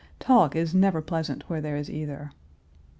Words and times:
Talk 0.17 0.55
is 0.55 0.73
never 0.73 0.99
pleasant 0.99 1.47
where 1.47 1.61
there 1.61 1.75
is 1.77 1.87
either. 1.87 2.31